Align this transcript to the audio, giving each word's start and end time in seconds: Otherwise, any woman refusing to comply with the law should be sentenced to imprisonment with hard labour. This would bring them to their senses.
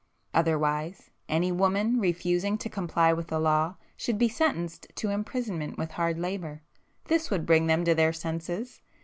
Otherwise, 0.33 1.11
any 1.29 1.51
woman 1.51 1.99
refusing 1.99 2.57
to 2.57 2.67
comply 2.67 3.13
with 3.13 3.27
the 3.27 3.37
law 3.37 3.75
should 3.95 4.17
be 4.17 4.27
sentenced 4.27 4.87
to 4.95 5.11
imprisonment 5.11 5.77
with 5.77 5.91
hard 5.91 6.17
labour. 6.17 6.63
This 7.05 7.29
would 7.29 7.45
bring 7.45 7.67
them 7.67 7.85
to 7.85 7.93
their 7.93 8.11
senses. 8.11 8.81